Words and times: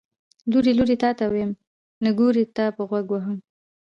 ـ 0.27 0.49
لورې 0.51 0.71
لورې 0.79 0.95
تاته 1.03 1.25
ويم، 1.31 1.51
نګورې 2.05 2.43
تاپه 2.55 2.81
غوږ 2.89 3.07
وهم. 3.11 3.37